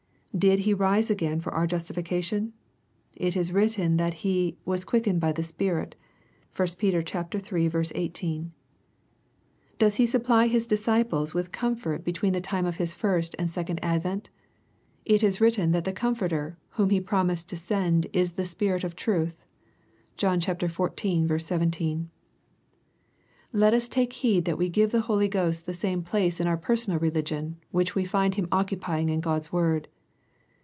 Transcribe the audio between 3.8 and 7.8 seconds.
that He" was quickened by the Spirit." (1 Peter iii.